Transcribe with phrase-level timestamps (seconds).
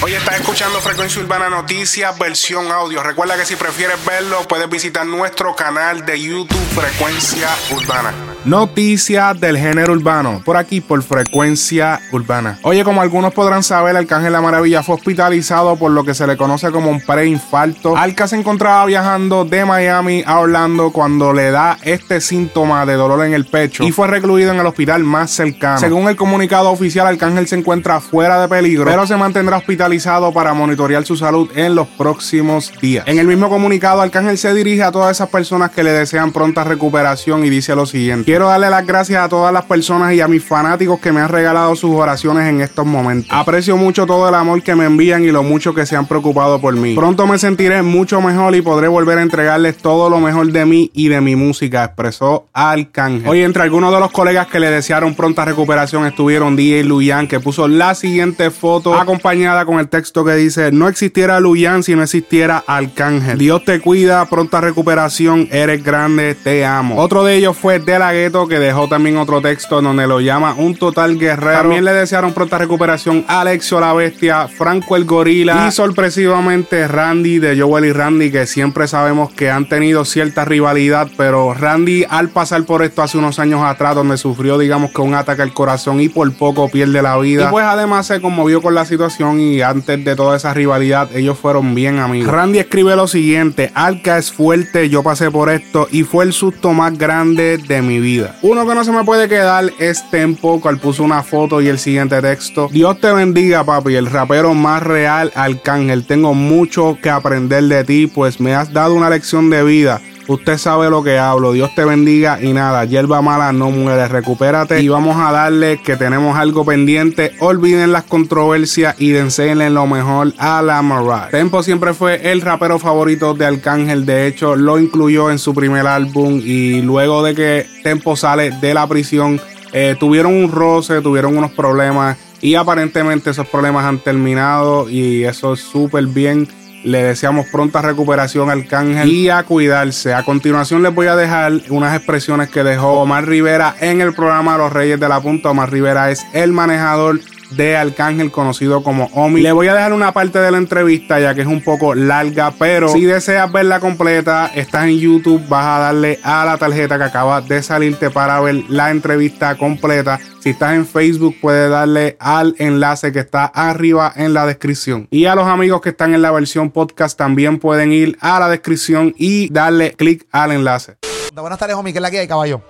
[0.00, 3.02] Hoy estás escuchando Frecuencia Urbana Noticias, versión audio.
[3.02, 8.14] Recuerda que si prefieres verlo, puedes visitar nuestro canal de YouTube Frecuencia Urbana.
[8.44, 12.58] Noticias del género urbano, por aquí por Frecuencia Urbana.
[12.62, 16.36] Oye, como algunos podrán saber, Arcángel La Maravilla fue hospitalizado por lo que se le
[16.36, 17.96] conoce como un preinfarto.
[17.96, 23.26] Alca se encontraba viajando de Miami a Orlando cuando le da este síntoma de dolor
[23.26, 25.80] en el pecho y fue recluido en el hospital más cercano.
[25.80, 30.54] Según el comunicado oficial, Arcángel se encuentra fuera de peligro, pero se mantendrá hospitalizado para
[30.54, 33.04] monitorear su salud en los próximos días.
[33.08, 36.62] En el mismo comunicado, Arcángel se dirige a todas esas personas que le desean pronta
[36.62, 38.27] recuperación y dice lo siguiente.
[38.28, 41.30] Quiero darle las gracias a todas las personas y a mis fanáticos que me han
[41.30, 43.32] regalado sus oraciones en estos momentos.
[43.32, 46.60] Aprecio mucho todo el amor que me envían y lo mucho que se han preocupado
[46.60, 46.94] por mí.
[46.94, 50.90] Pronto me sentiré mucho mejor y podré volver a entregarles todo lo mejor de mí
[50.92, 53.26] y de mi música, expresó Arcángel.
[53.26, 57.40] Hoy entre algunos de los colegas que le desearon pronta recuperación estuvieron DJ Luyan que
[57.40, 62.02] puso la siguiente foto acompañada con el texto que dice, no existiera Luyan si no
[62.02, 63.38] existiera Arcángel.
[63.38, 67.00] Dios te cuida, pronta recuperación, eres grande, te amo.
[67.00, 70.54] Otro de ellos fue De La Gueto, que dejó también otro texto donde lo llama
[70.54, 71.60] un total guerrero.
[71.60, 77.38] También le desearon pronta recuperación a Alexio la Bestia, Franco el Gorila y sorpresivamente Randy
[77.38, 82.30] de Joel y Randy, que siempre sabemos que han tenido cierta rivalidad, pero Randy al
[82.30, 86.00] pasar por esto hace unos años atrás, donde sufrió digamos que un ataque al corazón
[86.00, 87.46] y por poco pierde la vida.
[87.46, 91.38] Y pues además se conmovió con la situación y antes de toda esa rivalidad, ellos
[91.38, 92.32] fueron bien amigos.
[92.32, 96.72] Randy escribe lo siguiente: Alca es fuerte, yo pasé por esto y fue el susto
[96.72, 98.07] más grande de mi vida.
[98.42, 101.78] Uno que no se me puede quedar es Tempo, cual puso una foto y el
[101.78, 106.06] siguiente texto: Dios te bendiga, papi, el rapero más real, Arcángel.
[106.06, 110.00] Tengo mucho que aprender de ti, pues me has dado una lección de vida.
[110.28, 111.52] Usted sabe lo que hablo.
[111.52, 114.06] Dios te bendiga y nada, hierba mala no muere.
[114.08, 117.32] Recupérate y vamos a darle que tenemos algo pendiente.
[117.40, 121.30] Olviden las controversias y enséñenle lo mejor a la Mariah.
[121.30, 124.04] Tempo siempre fue el rapero favorito de Arcángel.
[124.04, 128.74] De hecho, lo incluyó en su primer álbum y luego de que Tempo sale de
[128.74, 129.40] la prisión,
[129.72, 135.54] eh, tuvieron un roce, tuvieron unos problemas y aparentemente esos problemas han terminado y eso
[135.54, 136.46] es súper bien.
[136.84, 140.14] Le deseamos pronta recuperación al Arcángel y a cuidarse.
[140.14, 144.56] A continuación les voy a dejar unas expresiones que dejó Omar Rivera en el programa
[144.56, 145.50] Los Reyes de la Punta.
[145.50, 147.20] Omar Rivera es el manejador
[147.50, 149.40] de Arcángel conocido como Omi.
[149.40, 152.52] Le voy a dejar una parte de la entrevista ya que es un poco larga,
[152.58, 157.04] pero si deseas verla completa, estás en YouTube, vas a darle a la tarjeta que
[157.04, 160.18] acaba de salirte para ver la entrevista completa.
[160.40, 165.08] Si estás en Facebook, puedes darle al enlace que está arriba en la descripción.
[165.10, 168.48] Y a los amigos que están en la versión podcast también pueden ir a la
[168.48, 170.96] descripción y darle clic al enlace.
[171.34, 172.62] Buenas tardes, Omi, ¿qué es la que hay, caballo?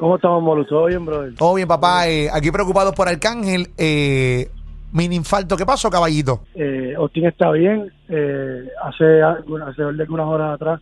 [0.00, 0.64] ¿Cómo estamos, Molu?
[0.64, 1.34] ¿Todo bien, brother?
[1.34, 2.08] Todo bien, papá.
[2.08, 3.66] Eh, aquí preocupados por Arcángel.
[3.76, 4.48] Eh,
[4.94, 5.58] mini infarto.
[5.58, 6.40] ¿Qué pasó, caballito?
[6.54, 7.92] Eh, Austin está bien.
[8.08, 10.80] Eh, hace, hace algunas horas atrás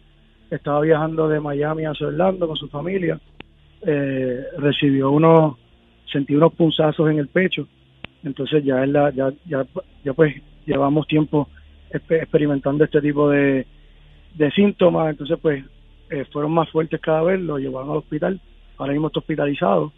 [0.52, 3.18] estaba viajando de Miami a Orlando con su familia.
[3.82, 5.56] Eh, recibió unos,
[6.12, 7.66] sentí unos punzazos en el pecho.
[8.22, 9.66] Entonces ya, es la, ya, ya,
[10.04, 10.32] ya pues
[10.64, 11.48] llevamos tiempo
[11.90, 13.66] experimentando este tipo de,
[14.36, 15.10] de síntomas.
[15.10, 15.64] Entonces pues
[16.08, 17.40] eh, fueron más fuertes cada vez.
[17.40, 18.40] Lo llevaron al hospital
[18.78, 19.92] ahora mismo está hospitalizado.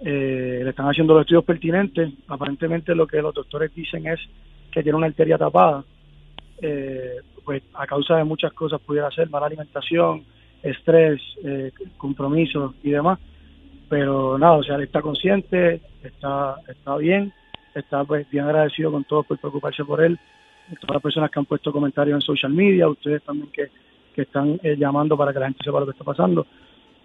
[0.00, 2.12] Eh, le están haciendo los estudios pertinentes.
[2.28, 4.20] Aparentemente lo que los doctores dicen es
[4.70, 5.84] que tiene una arteria tapada.
[6.60, 10.24] Eh, pues a causa de muchas cosas pudiera ser mala alimentación,
[10.62, 13.18] estrés, eh, compromisos y demás.
[13.88, 17.32] Pero nada, o sea, él está consciente, está, está bien,
[17.72, 20.18] está pues bien agradecido con todos por preocuparse por él.
[20.80, 23.68] Todas las personas que han puesto comentarios en social media, ustedes también que,
[24.12, 26.44] que están llamando para que la gente sepa lo que está pasando.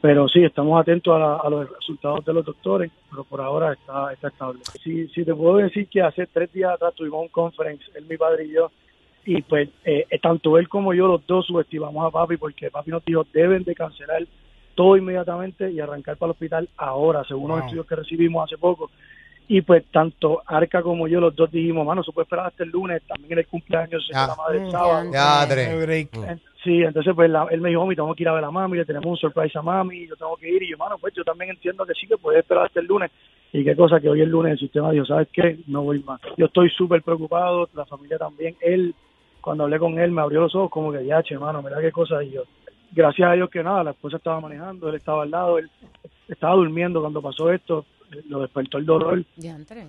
[0.02, 4.30] Pero sí, estamos atentos a, los resultados de los doctores, pero por ahora está, está
[4.30, 4.62] estable.
[4.84, 8.18] Sí, sí, te puedo decir que hace tres días atrás tuvimos un conference, él, mi
[8.18, 8.72] padre y yo,
[9.26, 13.06] y pues eh, tanto él como yo, los dos subestimamos a papi porque papi nos
[13.06, 14.26] dijo deben de cancelar
[14.74, 18.90] todo inmediatamente y arrancar para el hospital ahora, según los estudios que recibimos hace poco.
[19.54, 22.70] Y pues tanto Arca como yo, los dos dijimos, mano, se puede esperar hasta el
[22.70, 25.12] lunes, también en el cumpleaños de la madre del sábado.
[25.12, 25.46] Ya,
[26.64, 28.86] Sí, entonces pues él me dijo, mami, tengo que ir a ver a mami, le
[28.86, 30.64] tenemos un surprise a mami, yo tengo que ir.
[30.64, 33.12] Y yo, mano, pues yo también entiendo que sí, que puede esperar hasta el lunes.
[33.52, 35.60] Y qué cosa que hoy el lunes el sistema dijo, ¿sabes qué?
[35.68, 36.22] No voy más.
[36.38, 38.56] Yo estoy súper preocupado, la familia también.
[38.62, 38.96] Él,
[39.42, 41.92] cuando hablé con él, me abrió los ojos como que, ya, che, mano, mira qué
[41.92, 42.24] cosa.
[42.24, 42.44] Y yo,
[42.94, 45.70] gracias a Dios que nada, la esposa estaba manejando, él estaba al lado, él
[46.30, 47.86] estaba durmiendo cuando pasó esto,
[48.28, 49.24] lo despertó el dolor.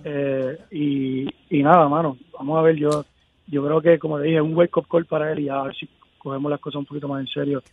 [0.03, 3.05] Eh, y, y nada, mano, vamos a ver, yo
[3.47, 5.87] yo creo que, como le dije, un wake-up call para él y a ver si
[6.17, 7.63] cogemos las cosas un poquito más en serio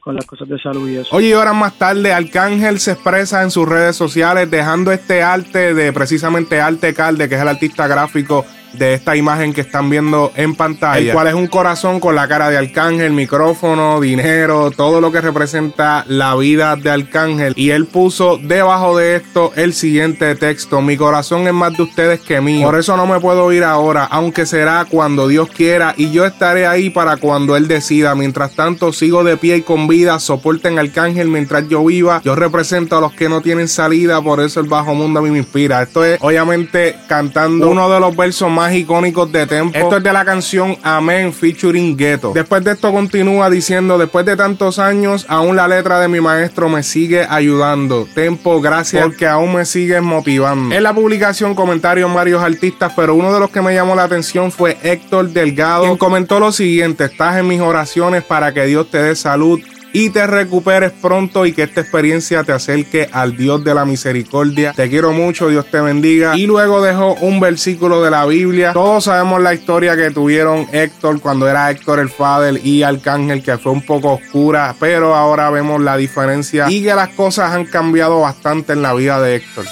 [0.00, 1.14] con las cosas de salud y eso.
[1.14, 5.92] Oye, horas más tarde, Arcángel se expresa en sus redes sociales dejando este arte de
[5.92, 10.54] precisamente Arte Calde, que es el artista gráfico de esta imagen que están viendo en
[10.54, 15.10] pantalla, el cual es un corazón con la cara de Arcángel, micrófono, dinero, todo lo
[15.12, 17.54] que representa la vida de Arcángel.
[17.56, 22.20] Y él puso debajo de esto el siguiente texto, mi corazón es más de ustedes
[22.20, 26.10] que mío, por eso no me puedo ir ahora, aunque será cuando Dios quiera y
[26.10, 28.14] yo estaré ahí para cuando Él decida.
[28.14, 32.96] Mientras tanto, sigo de pie y con vida, soporten Arcángel mientras yo viva, yo represento
[32.96, 35.82] a los que no tienen salida, por eso el bajo mundo a mí me inspira.
[35.82, 39.76] Esto es obviamente cantando uno de los versos más icónicos de Tempo.
[39.76, 42.32] Esto es de la canción Amén featuring Ghetto.
[42.34, 46.68] Después de esto continúa diciendo, después de tantos años, aún la letra de mi maestro
[46.68, 48.06] me sigue ayudando.
[48.14, 50.74] Tempo, gracias porque aún me sigues motivando.
[50.74, 54.50] En la publicación comentarios varios artistas, pero uno de los que me llamó la atención
[54.50, 58.98] fue Héctor Delgado, quien comentó lo siguiente, estás en mis oraciones para que Dios te
[58.98, 59.60] dé salud
[59.92, 64.72] y te recuperes pronto y que esta experiencia te acerque al Dios de la misericordia.
[64.72, 66.36] Te quiero mucho, Dios te bendiga.
[66.36, 68.72] Y luego dejó un versículo de la Biblia.
[68.72, 73.58] Todos sabemos la historia que tuvieron Héctor cuando era Héctor el Father y Arcángel, que
[73.58, 78.20] fue un poco oscura, pero ahora vemos la diferencia y que las cosas han cambiado
[78.20, 79.66] bastante en la vida de Héctor.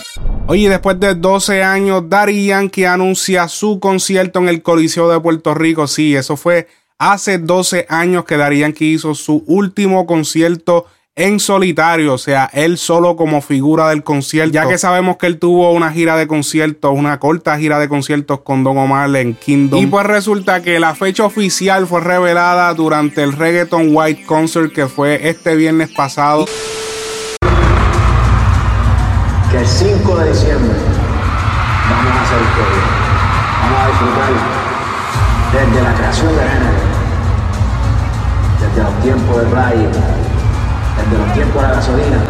[0.49, 5.55] Oye, después de 12 años, Daddy Yankee anuncia su concierto en el Coliseo de Puerto
[5.55, 5.89] Rico.
[5.89, 6.69] Sí, eso fue
[6.99, 12.79] Hace 12 años que Darían que hizo su último concierto en solitario, o sea, él
[12.79, 16.93] solo como figura del concierto, ya que sabemos que él tuvo una gira de conciertos,
[16.95, 19.83] una corta gira de conciertos con Don Omar en Kingdom.
[19.83, 24.87] Y pues resulta que la fecha oficial fue revelada durante el Reggaeton White Concert que
[24.89, 26.47] fue este viernes pasado.
[29.51, 30.77] Que el 5 de diciembre
[31.91, 33.07] vamos a hacer todo.
[33.63, 34.67] Vamos a disfrutar
[35.53, 36.45] desde la creación de
[38.77, 42.29] desde los tiempos del rayo, desde los tiempos de la gasolina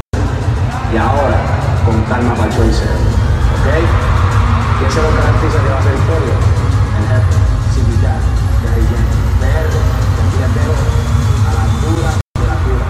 [0.92, 1.40] y ahora
[1.84, 3.66] con calma para el show ¿Ok?
[4.78, 6.34] ¿Quién se lo garantiza que va a ser historia?
[6.98, 7.34] El jefe,
[7.74, 8.20] Civitar,
[8.62, 8.68] de
[9.40, 9.80] verde,
[11.46, 12.86] a la altura de la cura,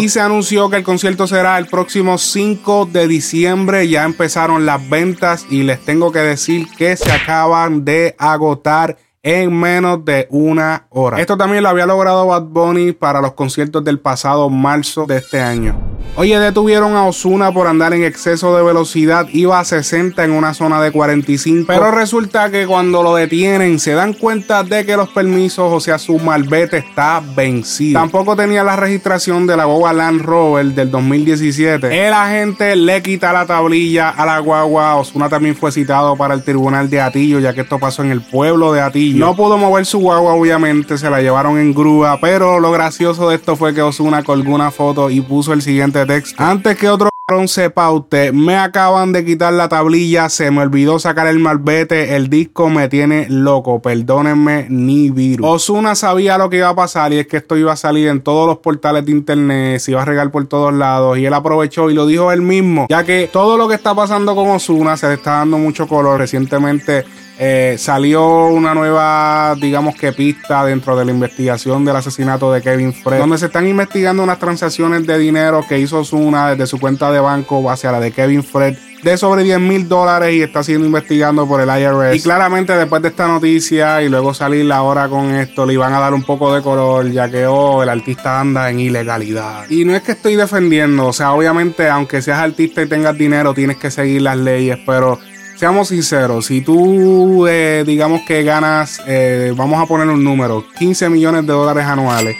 [0.00, 3.88] y se anunció que el concierto será el próximo 5 de diciembre.
[3.88, 9.52] Ya empezaron las ventas y les tengo que decir que se acaban de agotar en
[9.58, 11.20] menos de una hora.
[11.20, 15.40] Esto también lo había logrado Bad Bunny para los conciertos del pasado marzo de este
[15.40, 15.76] año.
[16.16, 20.52] Oye, detuvieron a Osuna por andar en exceso de velocidad, iba a 60 en una
[20.52, 25.10] zona de 45, pero resulta que cuando lo detienen se dan cuenta de que los
[25.10, 28.00] permisos, o sea, su malvete está vencido.
[28.00, 32.06] Tampoco tenía la registración de la guagua Land Rover del 2017.
[32.06, 34.96] El agente le quita la tablilla a la guagua.
[34.96, 38.22] Osuna también fue citado para el tribunal de Atillo, ya que esto pasó en el
[38.22, 39.07] pueblo de Atillo.
[39.14, 43.36] No pudo mover su guagua, obviamente, se la llevaron en grúa, pero lo gracioso de
[43.36, 46.42] esto fue que Osuna colgó una foto y puso el siguiente texto.
[46.42, 47.08] Antes que otro
[47.46, 52.30] sepa usted, me acaban de quitar la tablilla, se me olvidó sacar el malvete, el
[52.30, 55.46] disco me tiene loco, perdónenme, ni virus.
[55.46, 58.22] Osuna sabía lo que iba a pasar y es que esto iba a salir en
[58.22, 61.90] todos los portales de internet, se iba a regar por todos lados y él aprovechó
[61.90, 65.08] y lo dijo él mismo, ya que todo lo que está pasando con Osuna se
[65.08, 67.04] le está dando mucho color recientemente
[67.38, 72.92] eh, salió una nueva, digamos que pista dentro de la investigación del asesinato de Kevin
[72.92, 77.12] Fred, donde se están investigando unas transacciones de dinero que hizo Zuna desde su cuenta
[77.12, 80.86] de banco hacia la de Kevin Fred de sobre 10 mil dólares y está siendo
[80.86, 82.16] investigado por el IRS.
[82.16, 85.92] Y claramente después de esta noticia y luego salir la hora con esto, le iban
[85.92, 89.70] a dar un poco de color, ya que oh, el artista anda en ilegalidad.
[89.70, 93.54] Y no es que estoy defendiendo, o sea, obviamente, aunque seas artista y tengas dinero,
[93.54, 95.18] tienes que seguir las leyes, pero
[95.58, 101.08] seamos sinceros, si tú eh, digamos que ganas, eh, vamos a poner un número, 15
[101.10, 102.36] millones de dólares anuales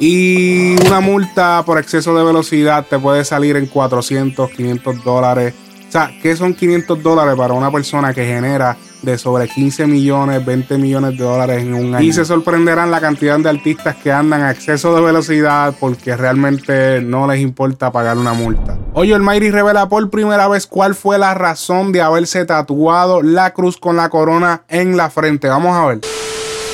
[0.00, 5.54] y una multa por exceso de velocidad te puede salir en 400, 500 dólares.
[5.86, 10.44] O sea, ¿qué son 500 dólares para una persona que genera de sobre 15 millones,
[10.44, 12.04] 20 millones de dólares en un año.
[12.04, 17.00] Y se sorprenderán la cantidad de artistas que andan a exceso de velocidad porque realmente
[17.00, 18.78] no les importa pagar una multa.
[18.92, 23.52] Hoy el Mayri revela por primera vez cuál fue la razón de haberse tatuado la
[23.52, 25.48] cruz con la corona en la frente.
[25.48, 26.00] Vamos a ver.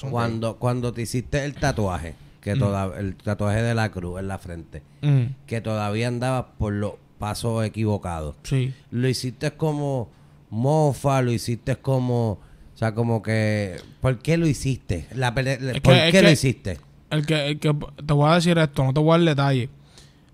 [0.09, 2.93] Cuando, cuando te hiciste el tatuaje, que mm.
[2.99, 5.47] el tatuaje de la cruz en la frente, mm.
[5.47, 8.35] que todavía andaba por los pasos equivocados.
[8.43, 8.75] Sí.
[8.91, 10.09] Lo hiciste como
[10.51, 12.33] mofa, lo hiciste como...
[12.33, 13.77] O sea, como que...
[14.01, 15.07] ¿Por qué lo hiciste?
[15.15, 16.79] La, ¿Por qué lo hiciste?
[17.11, 17.75] El que, que,
[18.07, 19.69] te voy a decir esto, no te voy a dar detalle.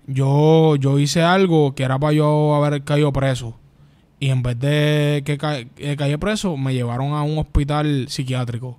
[0.06, 3.58] Yo, yo hice algo que era para yo haber caído preso.
[4.20, 8.78] Y en vez de que ca preso, me llevaron a un hospital psiquiátrico.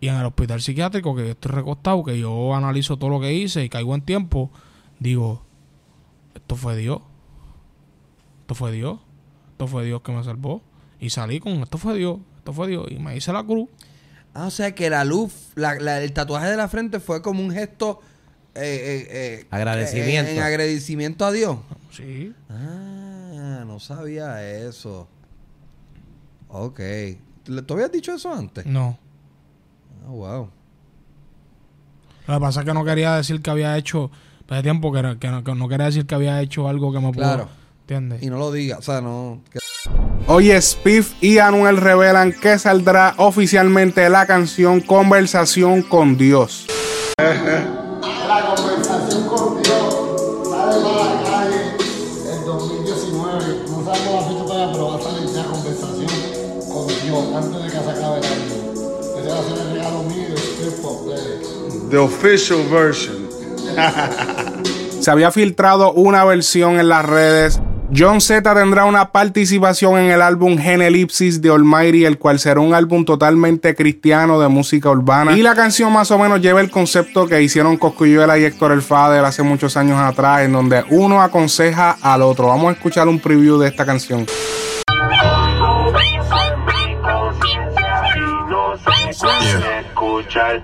[0.00, 3.32] Y en el hospital psiquiátrico, que yo estoy recostado, que yo analizo todo lo que
[3.32, 4.50] hice y caigo en tiempo,
[4.98, 5.42] digo,
[6.34, 7.00] esto fue Dios.
[8.40, 8.98] Esto fue Dios.
[9.58, 10.62] Esto fue Dios que me salvó.
[11.00, 12.86] Y salí con esto fue Dios, esto fue Dios.
[12.92, 13.68] Y me hice la cruz.
[14.32, 17.42] Ah, o sea que la luz, la- la- el tatuaje de la frente fue como
[17.42, 18.00] un gesto.
[18.54, 20.30] eh, eh, eh, Agradecimiento.
[20.30, 21.58] eh, en agradecimiento a Dios.
[21.90, 22.32] Sí.
[22.48, 25.08] Ah, no sabía eso.
[26.48, 26.78] Ok.
[27.46, 28.64] ¿Le- ¿Tú habías dicho eso antes?
[28.64, 28.96] No.
[30.06, 30.50] Ah, wow.
[32.28, 34.10] Lo que pasa es que no quería decir que había hecho.
[34.48, 36.98] Hace tiempo que, era- que no, que no quería decir que había hecho algo que
[37.00, 37.22] me pudo.
[37.24, 37.48] Claro.
[37.90, 38.22] ¿Entiendes?
[38.22, 39.40] Y no lo diga, o sea, no.
[39.50, 39.58] que-
[40.26, 46.66] Oye, Spiff y Anuel revelan que saldrá oficialmente la canción Conversación con Dios.
[47.16, 49.94] La conversación con Dios
[50.50, 51.76] sale para la calle
[52.30, 53.44] el 2019.
[53.70, 56.08] No sabemos la fecha todavía, pero va a salir ya conversación
[56.70, 58.54] con Dios antes de que se acabe el año.
[59.18, 61.88] Ese va a ser el regalo mío de.
[61.88, 63.28] The official version.
[65.00, 67.62] Se había filtrado una versión en las redes.
[67.96, 72.74] John Z tendrá una participación en el álbum Genelipsis de Almighty, el cual será un
[72.74, 75.36] álbum totalmente cristiano de música urbana.
[75.36, 78.82] Y la canción más o menos lleva el concepto que hicieron Coscuyuela y Héctor El
[78.82, 82.48] Fader hace muchos años atrás, en donde uno aconseja al otro.
[82.48, 84.26] Vamos a escuchar un preview de esta canción.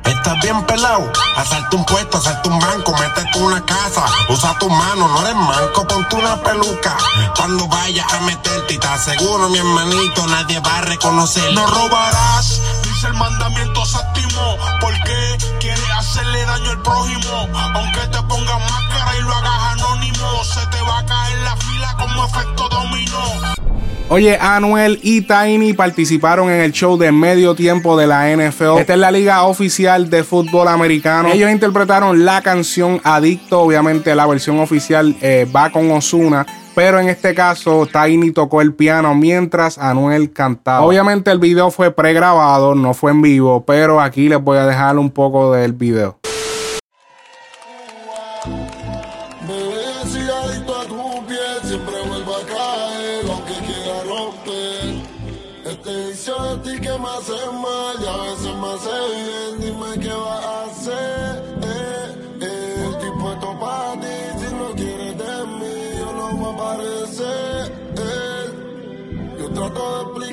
[0.04, 5.06] Estás bien pelado, asalta un puesto, asalta un banco, métete una casa, usa tu mano,
[5.06, 6.96] no eres manco, ponte una peluca.
[7.37, 11.52] Cuando vayas a meterte y te aseguro, mi hermanito, nadie va a reconocer.
[11.52, 17.49] No robarás, dice el mandamiento séptimo, porque quieres hacerle daño al prójimo.
[17.75, 21.96] Aunque te pongas máscara y lo hagas anónimo, se te va a caer la fila
[21.99, 23.74] como efecto dominó.
[24.11, 28.78] Oye, Anuel y Tiny participaron en el show de medio tiempo de la NFL.
[28.78, 31.30] Esta es la liga oficial de fútbol americano.
[31.32, 33.61] Ellos interpretaron la canción Adicto.
[33.61, 36.46] Obviamente la versión oficial eh, va con Osuna.
[36.75, 40.84] Pero en este caso, Tiny tocó el piano mientras Anuel cantaba.
[40.84, 43.64] Obviamente el video fue pregrabado, no fue en vivo.
[43.64, 46.18] Pero aquí les voy a dejar un poco del video.
[49.49, 52.93] Bebé, si adicto a tu piel, siempre vuelvo a caer.
[55.87, 60.00] Este vicio de ti que me hace mal y a veces me hace bien, dime
[60.00, 61.45] qué vas a hacer.
[61.62, 66.55] Eh, eh, estoy puesto para ti, si no quieres de mí, yo no voy a
[66.55, 67.73] aparecer.
[67.99, 68.45] Eh,
[69.41, 70.24] yo trato de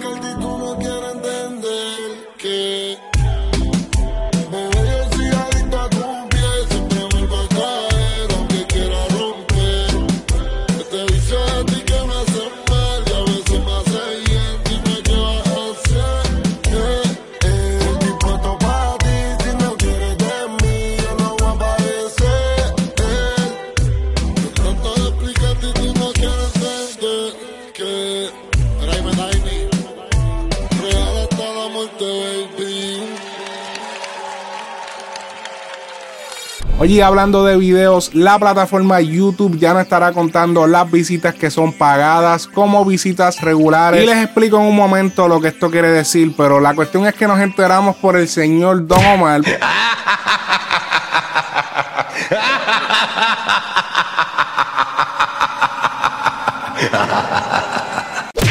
[36.91, 41.71] Oye, hablando de videos, la plataforma YouTube ya no estará contando las visitas que son
[41.71, 44.03] pagadas como visitas regulares.
[44.03, 47.13] Y les explico en un momento lo que esto quiere decir, pero la cuestión es
[47.13, 49.41] que nos enteramos por el señor Don Omar.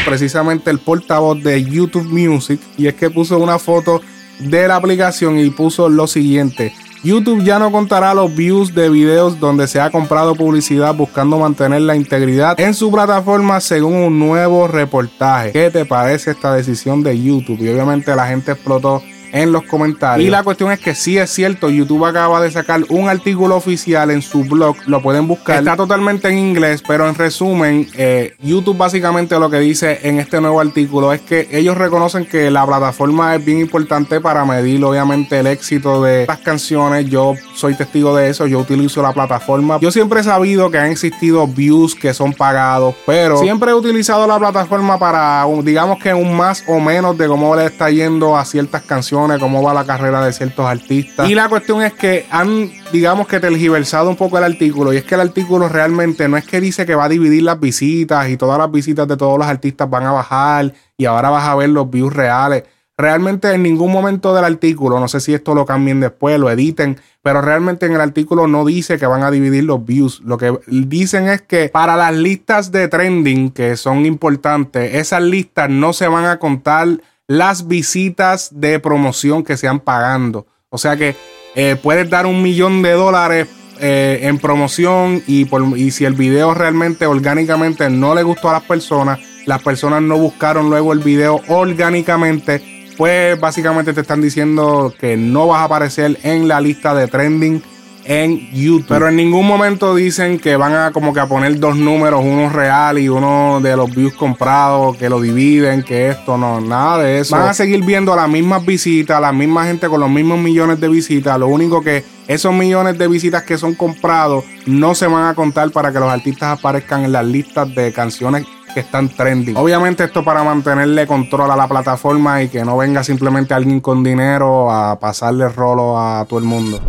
[0.06, 4.00] precisamente el portavoz de YouTube Music y es que puso una foto
[4.38, 6.72] de la aplicación y puso lo siguiente.
[7.02, 11.80] YouTube ya no contará los views de videos donde se ha comprado publicidad buscando mantener
[11.80, 15.52] la integridad en su plataforma según un nuevo reportaje.
[15.52, 17.58] ¿Qué te parece esta decisión de YouTube?
[17.60, 20.26] Y obviamente la gente explotó en los comentarios.
[20.26, 24.10] Y la cuestión es que sí es cierto, YouTube acaba de sacar un artículo oficial
[24.10, 25.58] en su blog, lo pueden buscar.
[25.58, 30.40] Está totalmente en inglés, pero en resumen, eh, YouTube básicamente lo que dice en este
[30.40, 35.38] nuevo artículo es que ellos reconocen que la plataforma es bien importante para medir obviamente
[35.38, 37.06] el éxito de estas canciones.
[37.06, 39.78] Yo soy testigo de eso, yo utilizo la plataforma.
[39.80, 44.26] Yo siempre he sabido que han existido views que son pagados, pero siempre he utilizado
[44.26, 48.44] la plataforma para, digamos que un más o menos de cómo le está yendo a
[48.44, 51.28] ciertas canciones, cómo va la carrera de ciertos artistas.
[51.28, 54.92] Y la cuestión es que han, digamos que tergiversado un poco el artículo.
[54.92, 57.60] Y es que el artículo realmente no es que dice que va a dividir las
[57.60, 61.46] visitas y todas las visitas de todos los artistas van a bajar y ahora vas
[61.46, 62.64] a ver los views reales.
[63.00, 67.00] Realmente en ningún momento del artículo, no sé si esto lo cambien después, lo editen,
[67.22, 70.20] pero realmente en el artículo no dice que van a dividir los views.
[70.20, 75.70] Lo que dicen es que para las listas de trending que son importantes, esas listas
[75.70, 77.00] no se van a contar
[77.30, 80.48] las visitas de promoción que se han pagando.
[80.68, 81.14] O sea que
[81.54, 83.46] eh, puedes dar un millón de dólares
[83.78, 88.54] eh, en promoción y, por- y si el video realmente orgánicamente no le gustó a
[88.54, 92.62] las personas, las personas no buscaron luego el video orgánicamente,
[92.96, 97.62] pues básicamente te están diciendo que no vas a aparecer en la lista de trending
[98.04, 98.86] en YouTube.
[98.88, 102.48] Pero en ningún momento dicen que van a como que a poner dos números, uno
[102.50, 107.20] real y uno de los views comprados, que lo dividen, que esto, no, nada de
[107.20, 107.36] eso.
[107.36, 110.88] Van a seguir viendo las mismas visitas, la misma gente con los mismos millones de
[110.88, 111.38] visitas.
[111.38, 115.70] Lo único que esos millones de visitas que son comprados no se van a contar
[115.70, 119.56] para que los artistas aparezcan en las listas de canciones que están trending.
[119.56, 124.02] Obviamente esto para mantenerle control a la plataforma y que no venga simplemente alguien con
[124.02, 126.80] dinero a pasarle rolo a todo el mundo.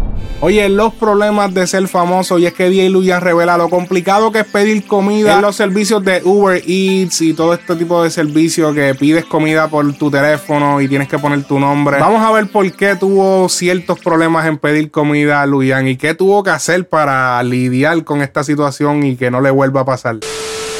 [0.43, 4.39] Oye, los problemas de ser famoso y es que DJ Luyan revela lo complicado que
[4.39, 8.73] es pedir comida en los servicios de Uber Eats y todo este tipo de servicios
[8.73, 11.99] que pides comida por tu teléfono y tienes que poner tu nombre.
[11.99, 16.15] Vamos a ver por qué tuvo ciertos problemas en pedir comida a Luyan y qué
[16.15, 20.17] tuvo que hacer para lidiar con esta situación y que no le vuelva a pasar.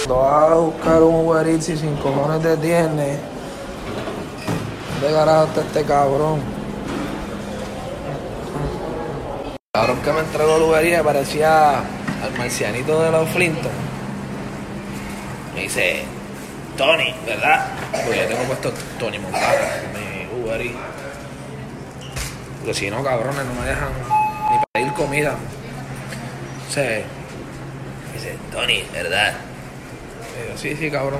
[0.10, 3.18] Vas a buscar un Uber Eats y sin cojones te tiene.
[5.00, 6.42] ¿Dónde carajo está este cabrón?
[9.46, 13.72] El cabrón que me entregó el Uber Eats parecía al marcianito de los Flinton.
[15.56, 16.04] Me dice,
[16.76, 17.68] Tony, ¿verdad?
[18.06, 19.46] Pues yo tengo puesto Tony Montana
[19.94, 20.78] mi Uber Eats.
[22.60, 23.90] Porque si no, cabrones, no me dejan
[24.50, 25.36] ni pedir comida.
[26.70, 29.34] O dice, Tony, ¿verdad?
[30.38, 31.20] Yo, sí, sí, cabrón.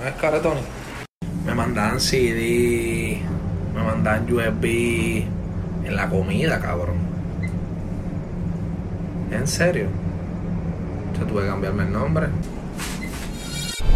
[0.00, 0.58] No es caretón.
[1.46, 3.20] Me mandan CD,
[3.74, 5.24] me mandan USB
[5.84, 6.96] en la comida, cabrón.
[9.30, 9.86] ¿En serio?
[11.18, 12.26] Yo tuve que cambiarme el nombre.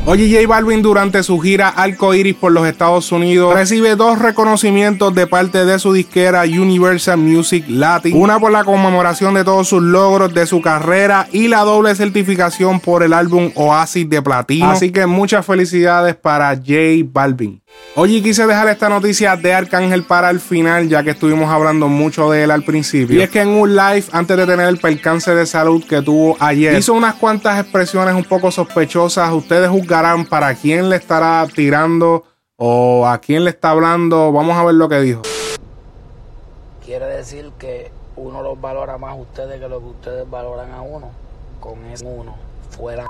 [0.09, 1.75] Oye, J Balvin durante su gira
[2.15, 7.65] Iris por los Estados Unidos recibe dos reconocimientos de parte de su disquera Universal Music
[7.67, 8.17] Latin.
[8.17, 12.79] Una por la conmemoración de todos sus logros de su carrera y la doble certificación
[12.79, 14.71] por el álbum Oasis de Platino.
[14.71, 17.61] Así que muchas felicidades para J Balvin.
[17.99, 22.31] Oye, quise dejar esta noticia de Arcángel para el final, ya que estuvimos hablando mucho
[22.31, 23.17] de él al principio.
[23.17, 26.37] Y es que en un live, antes de tener el percance de salud que tuvo
[26.39, 29.33] ayer, hizo unas cuantas expresiones un poco sospechosas.
[29.33, 29.71] Ustedes
[30.29, 32.25] para quién le estará tirando
[32.59, 34.31] o a quién le está hablando.
[34.31, 35.23] Vamos a ver lo que dijo.
[36.85, 40.83] Quiere decir que uno los valora más a ustedes que lo que ustedes valoran a
[40.83, 41.11] uno.
[41.61, 42.37] Con eso uno,
[42.71, 43.07] fuera.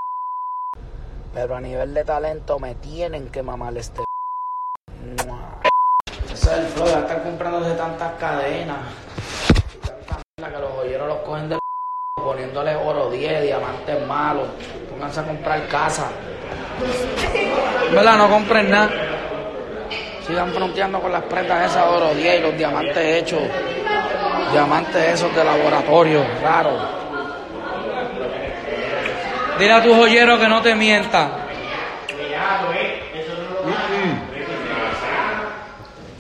[1.35, 4.05] Pero a nivel de talento me tienen que mamar este
[6.33, 8.79] ese es el flow, de estar comprando de tantas cadenas.
[9.75, 11.59] Y tanta que los joyeros los cogen de
[12.15, 14.49] poniéndole oro 10, diamantes malos.
[14.89, 16.11] Pónganse a comprar casa.
[17.93, 18.19] ¿Verdad?
[18.19, 18.91] No compren nada.
[20.27, 23.41] Sigan fronteando con las prendas esas oro 10 y los diamantes hechos.
[24.53, 26.79] Diamantes esos de laboratorio, raro.
[29.59, 31.31] Dile a tu joyero que no te mienta.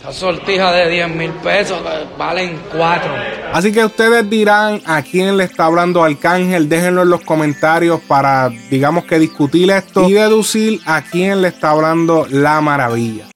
[0.01, 1.81] Esa sortija de 10 mil pesos
[2.17, 3.13] valen 4.
[3.57, 6.69] Así que ustedes dirán a quién le está hablando Arcángel.
[6.69, 11.71] Déjenlo en los comentarios para, digamos que discutir esto y deducir a quién le está
[11.71, 13.29] hablando la maravilla.